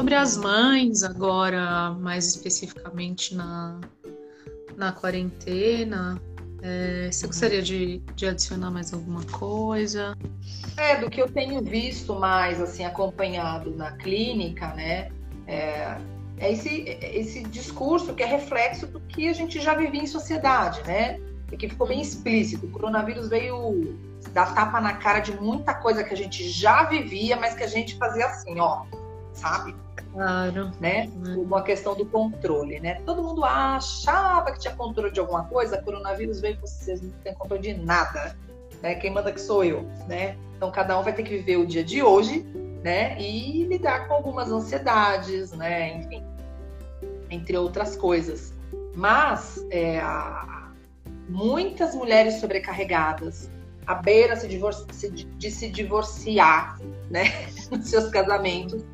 [0.00, 3.78] Sobre as mães, agora, mais especificamente na,
[4.74, 6.18] na quarentena,
[6.62, 10.16] é, você gostaria de, de adicionar mais alguma coisa?
[10.78, 15.10] É, do que eu tenho visto mais, assim, acompanhado na clínica, né?
[15.46, 15.98] É,
[16.38, 20.82] é esse, esse discurso que é reflexo do que a gente já vivia em sociedade,
[20.86, 21.20] né?
[21.52, 22.64] E que ficou bem explícito.
[22.64, 23.98] O coronavírus veio
[24.32, 27.68] dar tapa na cara de muita coisa que a gente já vivia, mas que a
[27.68, 28.86] gente fazia assim, ó,
[29.34, 29.74] sabe?
[30.12, 30.72] Claro.
[30.80, 31.10] Né?
[31.36, 33.00] Uma questão do controle, né?
[33.06, 37.34] Todo mundo achava que tinha controle de alguma coisa, coronavírus veio e vocês não têm
[37.34, 38.36] controle de nada.
[38.82, 38.94] Né?
[38.96, 40.36] Quem manda que sou eu, né?
[40.56, 42.42] Então cada um vai ter que viver o dia de hoje,
[42.82, 43.20] né?
[43.20, 45.98] E lidar com algumas ansiedades, né?
[45.98, 46.24] Enfim,
[47.30, 48.52] entre outras coisas.
[48.94, 50.00] Mas é,
[51.28, 53.50] muitas mulheres sobrecarregadas,
[53.86, 56.78] à beira de, de se divorciar,
[57.10, 57.24] né?
[57.70, 58.84] Nos seus casamentos,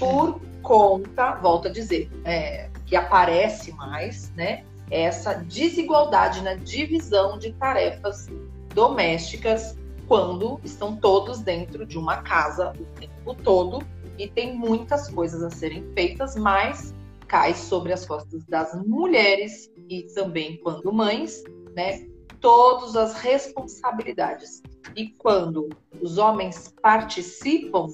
[0.00, 4.64] por conta, volto a dizer, é, que aparece mais, né?
[4.90, 8.28] Essa desigualdade na divisão de tarefas
[8.74, 9.78] domésticas
[10.08, 13.86] quando estão todos dentro de uma casa o tempo todo
[14.18, 16.94] e tem muitas coisas a serem feitas, mas
[17.28, 21.44] cai sobre as costas das mulheres e também quando mães,
[21.76, 22.06] né?
[22.40, 24.62] Todas as responsabilidades.
[24.96, 25.68] E quando
[26.00, 27.86] os homens participam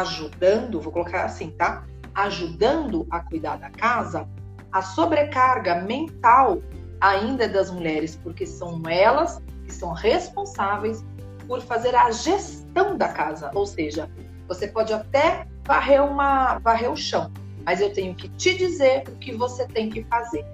[0.00, 1.84] ajudando, vou colocar assim, tá?
[2.14, 4.28] Ajudando a cuidar da casa,
[4.70, 6.62] a sobrecarga mental
[7.00, 11.04] ainda é das mulheres, porque são elas que são responsáveis
[11.46, 13.50] por fazer a gestão da casa.
[13.54, 14.08] Ou seja,
[14.48, 17.30] você pode até varrer, uma, varrer o chão,
[17.64, 20.46] mas eu tenho que te dizer o que você tem que fazer.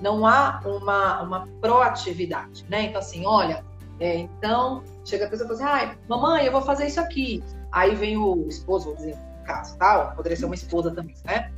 [0.00, 2.82] Não há uma, uma proatividade, né?
[2.82, 3.64] Então, assim, olha,
[4.00, 7.42] é, então chega a pessoa e fala assim: ah, mamãe, eu vou fazer isso aqui.
[7.72, 10.12] Aí vem o esposo, vou dizer, no caso, tá?
[10.14, 11.50] Poderia ser uma esposa também, né?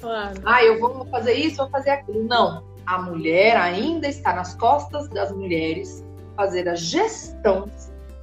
[0.00, 0.40] Claro.
[0.46, 2.24] Ah, eu vou fazer isso, vou fazer aquilo.
[2.24, 2.64] Não.
[2.86, 6.02] A mulher ainda está nas costas das mulheres
[6.34, 7.70] fazer a gestão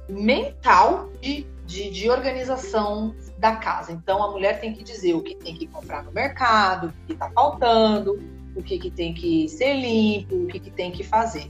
[0.08, 3.92] mental de, de, de organização da casa.
[3.92, 7.12] Então a mulher tem que dizer o que tem que comprar no mercado, o que
[7.12, 8.20] está faltando,
[8.56, 11.48] o que, que tem que ser limpo, o que, que tem que fazer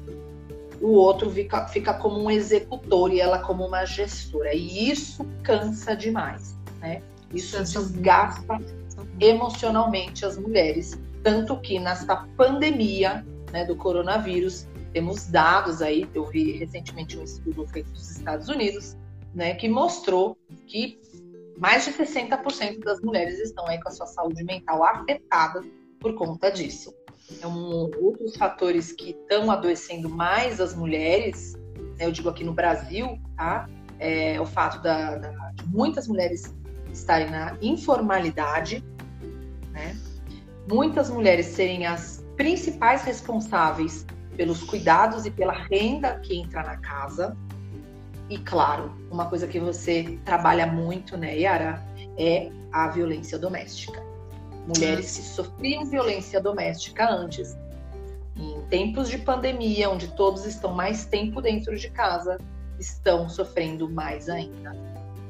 [0.80, 4.54] o outro fica, fica como um executor e ela como uma gestora.
[4.54, 7.02] E isso cansa demais, né?
[7.34, 8.58] Isso desgasta
[9.20, 10.98] emocionalmente as mulheres.
[11.22, 17.66] Tanto que nesta pandemia né, do coronavírus, temos dados aí, eu vi recentemente um estudo
[17.66, 18.96] feito nos Estados Unidos,
[19.34, 20.98] né, que mostrou que
[21.58, 25.62] mais de 60% das mulheres estão aí com a sua saúde mental afetada
[26.00, 26.94] por conta disso.
[27.30, 31.54] Então, outros fatores que estão adoecendo mais as mulheres,
[31.98, 33.68] né, eu digo aqui no Brasil, tá?
[33.98, 36.54] É o fato da, da, de muitas mulheres
[36.92, 38.82] estarem na informalidade,
[39.72, 39.96] né?
[40.70, 44.06] Muitas mulheres serem as principais responsáveis
[44.36, 47.36] pelos cuidados e pela renda que entra na casa.
[48.30, 51.82] E claro, uma coisa que você trabalha muito, né, Yara,
[52.16, 54.08] é a violência doméstica
[54.68, 57.56] mulheres que sofriam violência doméstica antes.
[58.36, 62.38] Em tempos de pandemia, onde todos estão mais tempo dentro de casa,
[62.78, 64.76] estão sofrendo mais ainda.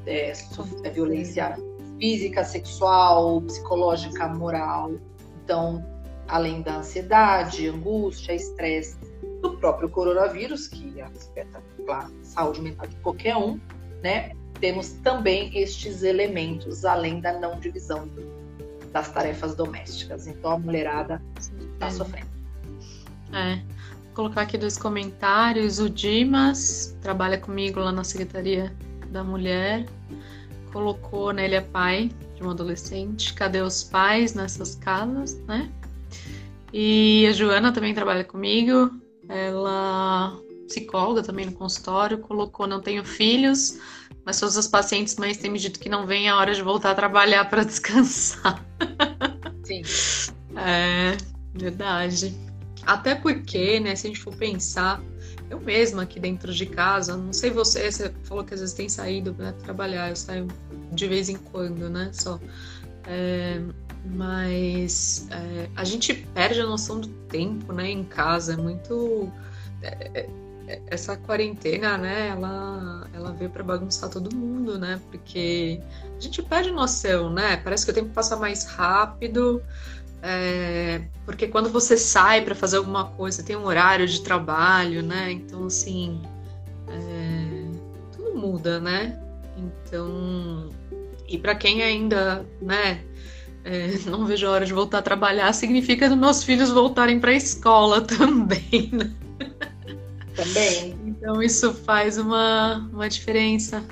[0.05, 0.33] É,
[0.83, 1.57] é violência
[1.97, 4.91] física, sexual, psicológica, moral.
[5.43, 5.83] Então,
[6.27, 8.97] além da ansiedade, angústia, estresse
[9.41, 13.59] do próprio coronavírus, que afeta a saúde mental de qualquer um,
[14.03, 14.31] né?
[14.59, 18.07] Temos também estes elementos, além da não divisão
[18.91, 20.27] das tarefas domésticas.
[20.27, 21.91] Então a mulherada está é.
[21.91, 22.27] sofrendo.
[23.33, 23.55] É.
[23.55, 25.79] Vou colocar aqui dois comentários.
[25.79, 28.75] O Dimas trabalha comigo lá na Secretaria
[29.09, 29.85] da Mulher.
[30.71, 33.33] Colocou, né, ele é pai de um adolescente.
[33.33, 35.69] Cadê os pais nessas casas, né?
[36.71, 38.91] E a Joana também trabalha comigo.
[39.27, 40.37] Ela
[40.69, 43.77] psicóloga também no consultório, colocou não tenho filhos,
[44.23, 46.91] mas todas as pacientes mães têm me dito que não vem a hora de voltar
[46.91, 48.63] a trabalhar para descansar.
[49.63, 49.81] Sim.
[50.55, 51.17] É,
[51.53, 52.33] verdade.
[52.85, 55.01] Até porque, né, se a gente for pensar,
[55.49, 58.87] eu mesma aqui dentro de casa, não sei você, você falou que às vezes tem
[58.87, 60.47] saído para trabalhar, eu saio
[60.91, 62.39] de vez em quando, né, só.
[63.05, 63.59] É,
[64.05, 69.31] mas é, a gente perde a noção do tempo, né, em casa, é muito...
[69.81, 70.48] É, é
[70.87, 74.99] essa quarentena, né, ela, ela veio para bagunçar todo mundo, né?
[75.09, 75.81] Porque
[76.17, 77.57] a gente perde noção, né?
[77.57, 79.61] Parece que o tempo passa mais rápido.
[80.21, 85.31] É, porque quando você sai para fazer alguma coisa, tem um horário de trabalho, né?
[85.31, 86.21] Então, assim,
[86.89, 87.65] é,
[88.15, 89.19] tudo muda, né?
[89.57, 90.69] Então,
[91.27, 93.03] E para quem ainda, né,
[93.63, 97.31] é, não vejo a hora de voltar a trabalhar, significa que meus filhos voltarem para
[97.31, 99.11] a escola também, né?
[100.43, 100.97] Também.
[101.05, 103.83] Então isso faz uma, uma diferença.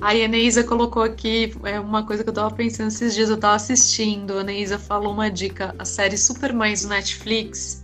[0.00, 3.54] A Eneisa colocou aqui é uma coisa que eu tava pensando esses dias, eu tava
[3.54, 4.36] assistindo.
[4.36, 7.82] A Eneisa falou uma dica, a série Supermães do Netflix.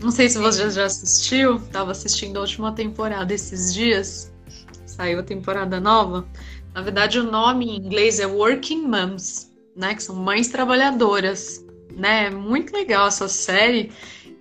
[0.00, 4.30] Não sei se você já assistiu, tava assistindo a última temporada esses dias.
[4.84, 6.26] Saiu a temporada nova.
[6.74, 9.94] Na verdade, o nome em inglês é Working Moms, né?
[9.94, 11.64] Que são mães trabalhadoras.
[11.96, 12.28] Né?
[12.28, 13.90] Muito legal essa série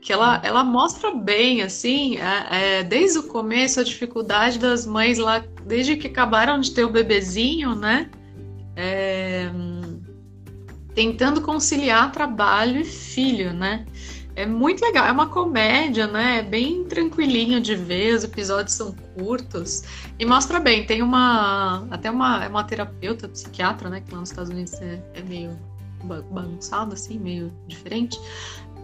[0.06, 5.18] que ela, ela mostra bem, assim, é, é, desde o começo, a dificuldade das mães
[5.18, 8.12] lá, desde que acabaram de ter o bebezinho, né?
[8.76, 9.50] É,
[10.94, 13.84] tentando conciliar trabalho e filho, né?
[14.36, 16.38] É muito legal, é uma comédia, né?
[16.38, 19.86] É bem tranquilinho de ver, os episódios são curtos
[20.20, 20.86] e mostra bem.
[20.86, 24.02] Tem uma até uma, é uma terapeuta, psiquiatra, né?
[24.02, 25.58] Que lá nos Estados Unidos é, é meio
[26.30, 28.20] bagunçado, assim, meio diferente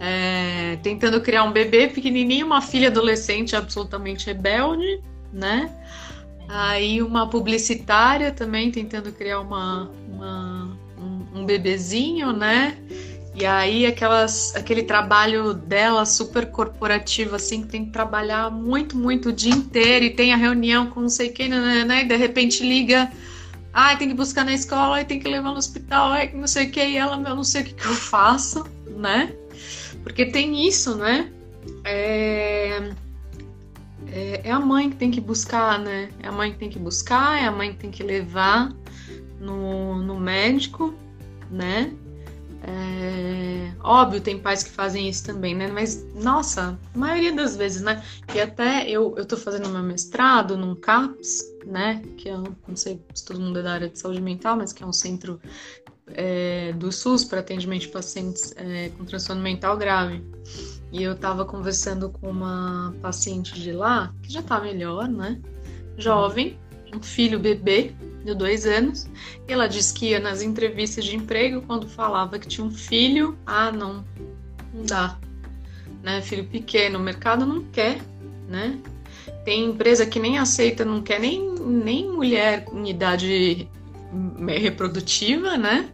[0.03, 4.99] é, tentando criar um bebê pequenininho, uma filha adolescente absolutamente rebelde,
[5.31, 5.71] né?
[6.49, 12.79] Aí uma publicitária também tentando criar uma, uma um, um, bebezinho, né?
[13.35, 19.29] E aí aquelas, aquele trabalho dela super corporativo, assim, que tem que trabalhar muito, muito
[19.29, 22.01] o dia inteiro e tem a reunião com não sei quem, né, né, né?
[22.01, 23.11] E de repente liga,
[23.71, 26.47] ai, ah, tem que buscar na escola, aí tem que levar no hospital, ai, não
[26.47, 28.65] sei o que, e ela, eu não sei o que, que eu faço,
[28.97, 29.31] né?
[30.03, 31.31] Porque tem isso, né?
[31.83, 32.91] É,
[34.07, 36.09] é, é, a mãe que tem que buscar, né?
[36.19, 38.73] É a mãe que tem que buscar, é a mãe que tem que levar
[39.39, 40.93] no, no médico,
[41.49, 41.93] né?
[42.63, 45.67] É, óbvio, tem pais que fazem isso também, né?
[45.67, 48.03] Mas, nossa, a maioria das vezes, né?
[48.35, 52.03] E até eu, eu tô fazendo meu mestrado num CAPS, né?
[52.17, 54.83] Que eu não sei se todo mundo é da área de saúde mental, mas que
[54.83, 55.39] é um centro
[56.15, 60.23] é, do SUS para atendimento de pacientes é, com transtorno mental grave.
[60.91, 65.39] E eu estava conversando com uma paciente de lá, que já está melhor, né?
[65.97, 66.57] Jovem,
[66.93, 67.93] um filho bebê
[68.25, 69.07] de dois anos.
[69.47, 73.37] E ela disse que ia nas entrevistas de emprego, quando falava que tinha um filho,
[73.45, 74.03] ah, não,
[74.73, 75.17] não dá.
[76.03, 76.21] Né?
[76.21, 78.01] Filho pequeno, o mercado não quer,
[78.49, 78.77] né?
[79.45, 83.67] Tem empresa que nem aceita, não quer nem, nem mulher em idade
[84.59, 85.89] reprodutiva, né?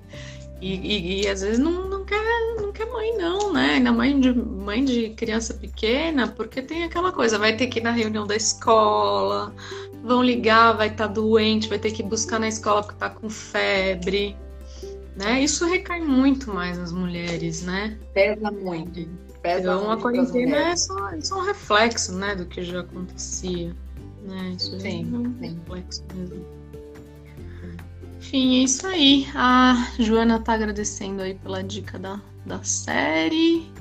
[0.59, 2.19] E, e, e, às vezes não, não, quer,
[2.59, 3.73] não quer mãe, não, né?
[3.73, 7.83] Ainda mãe de, mãe de criança pequena, porque tem aquela coisa, vai ter que ir
[7.83, 9.53] na reunião da escola,
[10.03, 13.29] vão ligar, vai estar tá doente, vai ter que buscar na escola porque tá com
[13.29, 14.35] febre.
[15.15, 15.43] Né?
[15.43, 17.97] Isso recai muito mais nas mulheres, né?
[18.13, 19.07] Pesa muito.
[19.43, 22.79] Pesa então muito a quarentena é só, é só um reflexo né, do que já
[22.79, 23.75] acontecia.
[24.23, 24.55] Né?
[24.57, 25.55] Isso sim, é um sim.
[25.55, 26.56] reflexo mesmo.
[28.27, 29.25] Enfim, é isso aí.
[29.33, 33.71] A Joana tá agradecendo aí pela dica da, da série.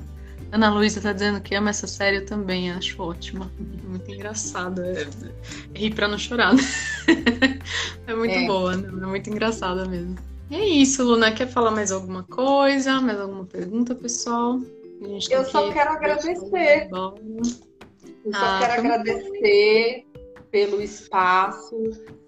[0.53, 3.51] Ana Luísa tá dizendo que ama essa série, eu também acho ótima.
[3.83, 4.87] Muito engraçada.
[4.87, 6.63] É, é rir pra não chorar, né?
[8.07, 8.47] É muito é.
[8.47, 8.87] boa, né?
[8.87, 10.15] É muito engraçada mesmo.
[10.49, 11.29] E é isso, Luna.
[11.29, 13.01] Quer falar mais alguma coisa?
[13.01, 14.61] Mais alguma pergunta, pessoal?
[15.01, 16.87] eu só quero agradecer.
[16.89, 20.06] Eu só ah, quero agradecer
[20.51, 21.75] pelo espaço.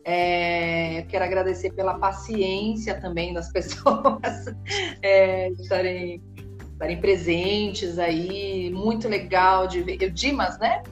[0.04, 4.46] É, quero agradecer pela paciência também das pessoas
[5.02, 6.22] é, estarem,
[6.74, 8.72] estarem presentes aí.
[8.72, 9.98] Muito legal de ver.
[10.04, 10.84] O Dimas, né?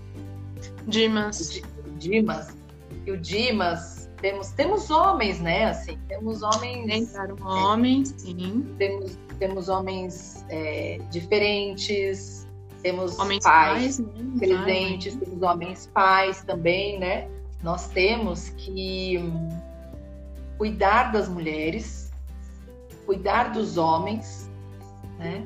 [0.87, 1.61] Dimas.
[1.85, 2.55] O Dimas.
[3.05, 5.65] E o Dimas, temos, temos homens, né?
[5.65, 7.09] Assim, temos homens.
[7.09, 8.65] Entraram homens, sim.
[8.77, 12.46] Temos, temos homens é, diferentes
[12.81, 14.37] temos homens pais, pais né?
[14.37, 17.29] presentes, Ai, temos homens pais também, né?
[17.63, 19.17] Nós temos que
[20.57, 22.11] cuidar das mulheres,
[23.05, 24.49] cuidar dos homens,
[25.17, 25.45] né?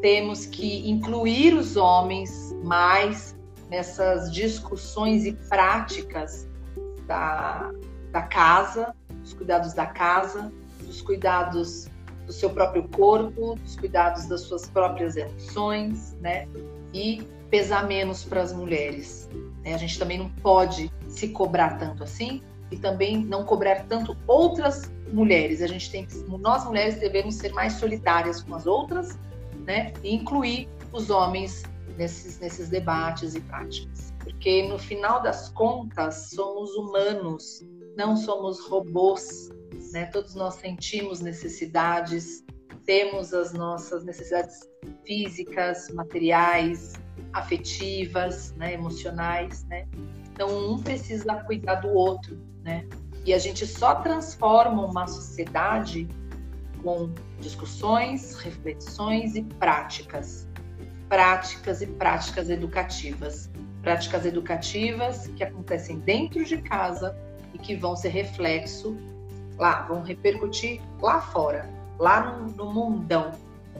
[0.00, 3.36] Temos que incluir os homens mais
[3.68, 6.48] nessas discussões e práticas
[7.06, 7.70] da,
[8.10, 11.88] da casa, dos cuidados da casa, dos cuidados
[12.26, 16.46] do seu próprio corpo, dos cuidados das suas próprias emoções, né?
[16.92, 19.28] E pesar menos para as mulheres.
[19.64, 19.74] Né?
[19.74, 24.90] A gente também não pode se cobrar tanto assim e também não cobrar tanto outras
[25.12, 25.60] mulheres.
[25.60, 29.18] A gente tem que, nós mulheres devemos ser mais solidárias com as outras,
[29.66, 29.92] né?
[30.02, 31.62] E incluir os homens
[31.96, 34.12] nesses, nesses debates e práticas.
[34.20, 37.62] Porque no final das contas, somos humanos,
[37.96, 39.50] não somos robôs
[39.92, 40.06] né?
[40.06, 42.44] Todos nós sentimos necessidades,
[42.84, 44.68] temos as nossas necessidades
[45.06, 46.94] físicas, materiais,
[47.32, 48.74] afetivas, né?
[48.74, 49.86] emocionais, né?
[50.32, 52.86] Então um precisa cuidar do outro, né?
[53.24, 56.08] E a gente só transforma uma sociedade
[56.82, 60.48] com discussões, reflexões e práticas.
[61.08, 63.50] Práticas e práticas educativas.
[63.82, 67.14] Práticas educativas que acontecem dentro de casa
[67.54, 68.96] e que vão ser reflexo
[69.58, 71.68] lá, vão repercutir lá fora,
[71.98, 73.32] lá no, no mundão,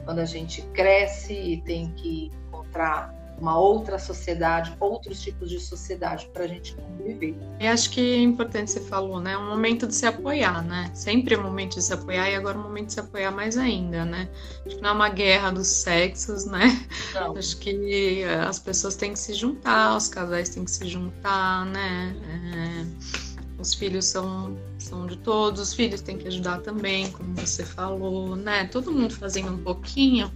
[0.05, 6.29] quando a gente cresce e tem que encontrar uma outra sociedade, outros tipos de sociedade
[6.31, 7.35] para a gente conviver.
[7.59, 9.33] E acho que é importante você falou, né?
[9.33, 10.89] É um momento de se apoiar, né?
[10.93, 13.31] Sempre é um momento de se apoiar e agora é um momento de se apoiar
[13.31, 14.29] mais ainda, né?
[14.65, 16.87] Acho que não é uma guerra dos sexos, né?
[17.13, 17.35] Não.
[17.37, 21.65] Acho que eh, as pessoas têm que se juntar, os casais têm que se juntar,
[21.65, 22.15] né?
[22.15, 23.22] É
[23.63, 28.35] os filhos são, são de todos, os filhos têm que ajudar também, como você falou,
[28.35, 28.65] né?
[28.65, 30.29] Todo mundo fazendo um pouquinho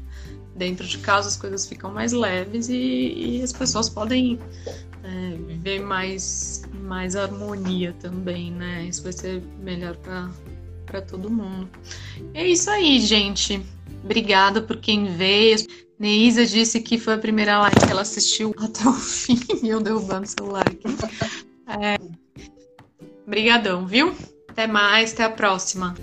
[0.56, 4.40] dentro de casa, as coisas ficam mais leves e, e as pessoas podem
[5.04, 8.86] é, viver mais, mais harmonia também, né?
[8.86, 9.98] Isso vai ser melhor
[10.86, 11.70] para todo mundo.
[12.34, 13.62] É isso aí, gente.
[14.04, 15.58] Obrigada por quem veio.
[16.00, 19.82] Neisa disse que foi a primeira live que ela assistiu até o fim e eu
[19.82, 20.88] derrubando o celular aqui.
[21.68, 21.97] É,
[23.28, 24.16] Obrigadão, viu?
[24.48, 25.94] Até mais, até a próxima.